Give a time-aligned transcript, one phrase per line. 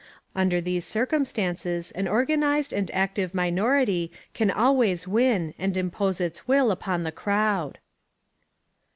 [0.35, 6.71] Under these circumstances an organised and active minority can always win and impose its will
[6.71, 7.77] upon the crowd.